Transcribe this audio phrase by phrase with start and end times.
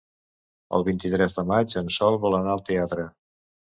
[0.77, 3.11] El vint-i-tres de maig en Sol vol anar al teatre.